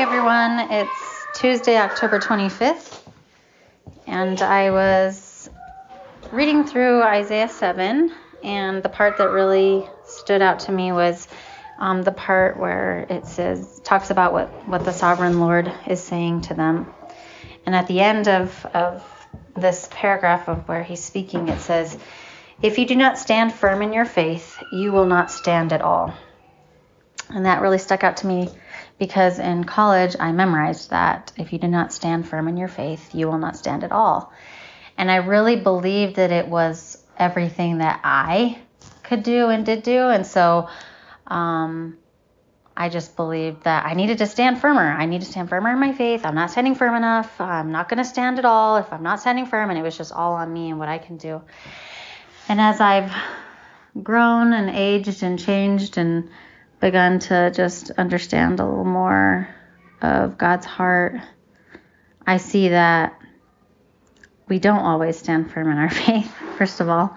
Everyone, 0.00 0.60
it's 0.70 1.26
Tuesday, 1.34 1.76
October 1.76 2.18
25th, 2.18 3.02
and 4.06 4.40
I 4.40 4.70
was 4.70 5.50
reading 6.32 6.64
through 6.64 7.02
Isaiah 7.02 7.50
7, 7.50 8.10
and 8.42 8.82
the 8.82 8.88
part 8.88 9.18
that 9.18 9.28
really 9.28 9.86
stood 10.06 10.40
out 10.40 10.60
to 10.60 10.72
me 10.72 10.90
was 10.92 11.28
um, 11.78 12.02
the 12.02 12.12
part 12.12 12.58
where 12.58 13.06
it 13.10 13.26
says, 13.26 13.78
talks 13.84 14.08
about 14.08 14.32
what, 14.32 14.48
what 14.66 14.86
the 14.86 14.92
sovereign 14.94 15.38
Lord 15.38 15.70
is 15.86 16.02
saying 16.02 16.40
to 16.42 16.54
them. 16.54 16.90
And 17.66 17.74
at 17.74 17.86
the 17.86 18.00
end 18.00 18.26
of, 18.26 18.64
of 18.72 19.04
this 19.54 19.86
paragraph 19.92 20.48
of 20.48 20.66
where 20.66 20.82
he's 20.82 21.04
speaking, 21.04 21.48
it 21.48 21.60
says, 21.60 21.98
If 22.62 22.78
you 22.78 22.86
do 22.86 22.96
not 22.96 23.18
stand 23.18 23.52
firm 23.52 23.82
in 23.82 23.92
your 23.92 24.06
faith, 24.06 24.64
you 24.72 24.92
will 24.92 25.06
not 25.06 25.30
stand 25.30 25.74
at 25.74 25.82
all. 25.82 26.14
And 27.28 27.44
that 27.44 27.60
really 27.60 27.78
stuck 27.78 28.02
out 28.02 28.16
to 28.18 28.26
me 28.26 28.48
because 29.00 29.38
in 29.38 29.64
college 29.64 30.14
I 30.20 30.30
memorized 30.30 30.90
that 30.90 31.32
if 31.38 31.54
you 31.54 31.58
do 31.58 31.66
not 31.66 31.90
stand 31.90 32.28
firm 32.28 32.46
in 32.48 32.58
your 32.58 32.68
faith, 32.68 33.14
you 33.14 33.26
will 33.26 33.38
not 33.38 33.56
stand 33.56 33.82
at 33.82 33.92
all. 33.92 34.30
And 34.98 35.10
I 35.10 35.16
really 35.16 35.56
believed 35.56 36.16
that 36.16 36.30
it 36.30 36.46
was 36.46 37.02
everything 37.16 37.78
that 37.78 38.00
I 38.04 38.58
could 39.02 39.22
do 39.22 39.48
and 39.48 39.64
did 39.64 39.82
do. 39.82 40.08
And 40.10 40.26
so 40.26 40.68
um, 41.26 41.96
I 42.76 42.90
just 42.90 43.16
believed 43.16 43.64
that 43.64 43.86
I 43.86 43.94
needed 43.94 44.18
to 44.18 44.26
stand 44.26 44.60
firmer. 44.60 44.92
I 44.92 45.06
need 45.06 45.22
to 45.22 45.26
stand 45.26 45.48
firmer 45.48 45.70
in 45.70 45.80
my 45.80 45.94
faith. 45.94 46.26
I'm 46.26 46.34
not 46.34 46.50
standing 46.50 46.74
firm 46.74 46.94
enough. 46.94 47.40
I'm 47.40 47.72
not 47.72 47.88
going 47.88 47.98
to 47.98 48.04
stand 48.04 48.38
at 48.38 48.44
all 48.44 48.76
if 48.76 48.92
I'm 48.92 49.02
not 49.02 49.20
standing 49.20 49.46
firm. 49.46 49.70
And 49.70 49.78
it 49.78 49.82
was 49.82 49.96
just 49.96 50.12
all 50.12 50.34
on 50.34 50.52
me 50.52 50.68
and 50.68 50.78
what 50.78 50.90
I 50.90 50.98
can 50.98 51.16
do. 51.16 51.40
And 52.50 52.60
as 52.60 52.82
I've 52.82 53.10
grown 54.02 54.52
and 54.52 54.68
aged 54.68 55.22
and 55.22 55.38
changed 55.38 55.96
and 55.96 56.28
begun 56.80 57.18
to 57.18 57.50
just 57.50 57.90
understand 57.92 58.58
a 58.58 58.66
little 58.66 58.84
more 58.84 59.48
of 60.00 60.38
God's 60.38 60.66
heart, 60.66 61.16
I 62.26 62.38
see 62.38 62.70
that 62.70 63.20
we 64.48 64.58
don't 64.58 64.80
always 64.80 65.18
stand 65.18 65.52
firm 65.52 65.70
in 65.70 65.78
our 65.78 65.90
faith, 66.04 66.32
first 66.58 66.80
of 66.80 66.88
all, 66.88 67.16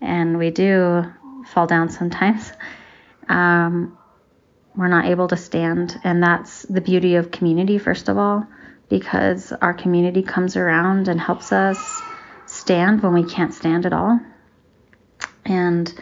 and 0.00 0.38
we 0.38 0.50
do 0.50 1.04
fall 1.46 1.66
down 1.66 1.90
sometimes. 1.90 2.52
Um, 3.28 3.98
we're 4.74 4.88
not 4.88 5.06
able 5.06 5.28
to 5.28 5.36
stand, 5.36 6.00
and 6.02 6.22
that's 6.22 6.62
the 6.62 6.80
beauty 6.80 7.16
of 7.16 7.30
community, 7.30 7.78
first 7.78 8.08
of 8.08 8.16
all, 8.16 8.46
because 8.88 9.52
our 9.52 9.74
community 9.74 10.22
comes 10.22 10.56
around 10.56 11.08
and 11.08 11.20
helps 11.20 11.52
us 11.52 12.00
stand 12.46 13.02
when 13.02 13.12
we 13.12 13.24
can't 13.24 13.52
stand 13.52 13.84
at 13.84 13.92
all. 13.92 14.18
And 15.44 15.92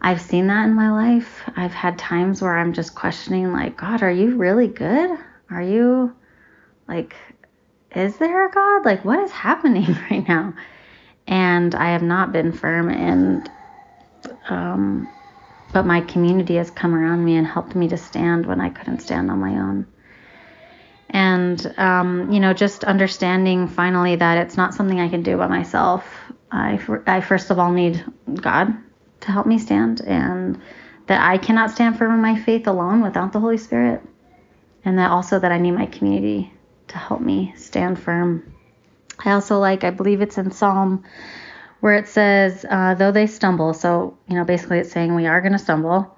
I've 0.00 0.20
seen 0.20 0.46
that 0.46 0.64
in 0.66 0.74
my 0.74 0.90
life. 0.90 1.42
I've 1.56 1.72
had 1.72 1.98
times 1.98 2.40
where 2.40 2.56
I'm 2.56 2.72
just 2.72 2.94
questioning, 2.94 3.52
like, 3.52 3.76
God, 3.76 4.02
are 4.02 4.10
you 4.10 4.36
really 4.36 4.68
good? 4.68 5.10
Are 5.50 5.62
you, 5.62 6.14
like, 6.86 7.16
is 7.94 8.16
there 8.18 8.46
a 8.46 8.50
God? 8.50 8.84
Like, 8.84 9.04
what 9.04 9.18
is 9.20 9.32
happening 9.32 9.96
right 10.10 10.26
now? 10.26 10.54
And 11.26 11.74
I 11.74 11.90
have 11.90 12.02
not 12.02 12.32
been 12.32 12.52
firm, 12.52 12.88
and, 12.88 13.50
um, 14.48 15.12
but 15.72 15.84
my 15.84 16.00
community 16.02 16.54
has 16.56 16.70
come 16.70 16.94
around 16.94 17.24
me 17.24 17.36
and 17.36 17.46
helped 17.46 17.74
me 17.74 17.88
to 17.88 17.96
stand 17.96 18.46
when 18.46 18.60
I 18.60 18.70
couldn't 18.70 19.00
stand 19.00 19.30
on 19.30 19.40
my 19.40 19.50
own. 19.50 19.86
And, 21.10 21.74
um, 21.76 22.30
you 22.30 22.38
know, 22.38 22.52
just 22.52 22.84
understanding 22.84 23.66
finally 23.66 24.16
that 24.16 24.38
it's 24.38 24.56
not 24.56 24.74
something 24.74 25.00
I 25.00 25.08
can 25.08 25.22
do 25.22 25.36
by 25.36 25.48
myself. 25.48 26.06
I, 26.50 26.78
I 27.06 27.20
first 27.20 27.50
of 27.50 27.58
all 27.58 27.72
need 27.72 28.02
God 28.40 28.74
to 29.28 29.32
help 29.32 29.46
me 29.46 29.58
stand, 29.58 30.00
and 30.00 30.58
that 31.06 31.22
I 31.22 31.36
cannot 31.36 31.70
stand 31.70 31.98
firm 31.98 32.14
in 32.14 32.20
my 32.20 32.40
faith 32.40 32.66
alone 32.66 33.02
without 33.02 33.32
the 33.32 33.40
Holy 33.40 33.58
Spirit, 33.58 34.02
and 34.84 34.98
that 34.98 35.10
also 35.10 35.38
that 35.38 35.52
I 35.52 35.58
need 35.58 35.72
my 35.72 35.86
community 35.86 36.50
to 36.88 36.96
help 36.96 37.20
me 37.20 37.52
stand 37.56 37.98
firm. 37.98 38.54
I 39.18 39.32
also 39.32 39.58
like, 39.58 39.84
I 39.84 39.90
believe 39.90 40.22
it's 40.22 40.38
in 40.38 40.50
Psalm 40.50 41.04
where 41.80 41.94
it 41.94 42.08
says, 42.08 42.64
uh, 42.68 42.94
though 42.94 43.12
they 43.12 43.26
stumble, 43.26 43.74
so, 43.74 44.16
you 44.28 44.34
know, 44.34 44.44
basically 44.44 44.78
it's 44.78 44.90
saying 44.90 45.14
we 45.14 45.26
are 45.26 45.40
going 45.40 45.52
to 45.52 45.58
stumble. 45.58 46.16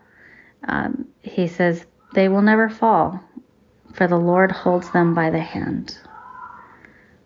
Um, 0.69 1.09
he 1.21 1.49
says, 1.49 1.85
they 2.15 2.29
will 2.29 2.43
never 2.43 2.69
fall, 2.69 3.21
for 3.93 4.07
the 4.07 4.17
Lord 4.17 4.53
holds 4.53 4.91
them 4.93 5.15
by 5.15 5.31
the 5.31 5.41
hand. 5.41 5.99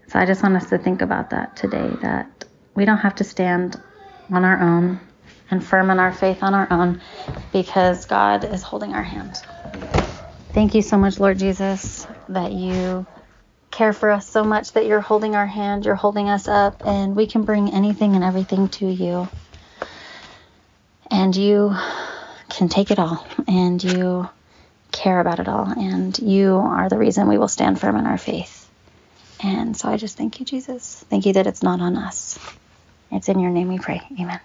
So 0.09 0.19
I 0.19 0.25
just 0.25 0.43
want 0.43 0.56
us 0.56 0.71
to 0.71 0.78
think 0.78 1.03
about 1.03 1.31
that 1.31 1.56
today 1.56 1.91
that 2.01 2.47
we 2.75 2.87
don't 2.87 2.99
have 2.99 3.16
to 3.16 3.25
stand 3.25 3.81
on 4.33 4.45
our 4.45 4.61
own 4.61 4.99
and 5.50 5.65
firm 5.65 5.91
in 5.91 5.99
our 5.99 6.12
faith 6.12 6.43
on 6.43 6.55
our 6.55 6.69
own 6.71 7.00
because 7.53 8.06
God 8.06 8.44
is 8.44 8.62
holding 8.62 8.94
our 8.94 9.03
hand. 9.03 9.43
Thank 10.53 10.75
you 10.75 10.82
so 10.82 10.97
much, 10.97 11.19
Lord 11.19 11.38
Jesus, 11.38 12.06
that 12.28 12.53
you 12.53 13.06
care 13.71 13.93
for 13.93 14.10
us 14.10 14.28
so 14.28 14.44
much 14.44 14.72
that 14.72 14.87
you're 14.87 15.00
holding 15.00 15.34
our 15.34 15.47
hand, 15.47 15.84
you're 15.84 15.97
holding 15.97 16.28
us 16.28 16.47
up, 16.47 16.83
and 16.87 17.16
we 17.16 17.27
can 17.27 17.43
bring 17.43 17.72
anything 17.72 18.15
and 18.15 18.22
everything 18.22 18.69
to 18.69 18.87
you. 18.87 19.28
And 21.10 21.34
you 21.34 21.75
can 22.49 22.69
take 22.69 22.91
it 22.91 22.99
all, 22.99 23.27
and 23.49 23.83
you 23.83 24.28
care 24.93 25.19
about 25.19 25.41
it 25.41 25.49
all, 25.49 25.66
and 25.66 26.16
you 26.19 26.54
are 26.54 26.88
the 26.88 26.99
reason 26.99 27.28
we 27.28 27.38
will 27.38 27.49
stand 27.49 27.81
firm 27.81 27.97
in 27.97 28.06
our 28.06 28.19
faith. 28.19 28.71
And 29.43 29.77
so 29.77 29.88
I 29.88 29.97
just 29.97 30.16
thank 30.16 30.38
you, 30.38 30.47
Jesus. 30.47 31.04
Thank 31.10 31.27
you 31.27 31.33
that 31.34 31.47
it's 31.47 31.62
not 31.62 31.81
on 31.81 31.97
us. 31.97 32.38
It's 33.10 33.28
in 33.28 33.41
your 33.41 33.50
name 33.50 33.69
we 33.69 33.78
pray. 33.78 34.03
Amen. 34.21 34.41